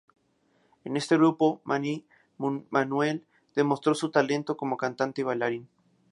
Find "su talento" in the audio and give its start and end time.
3.93-4.57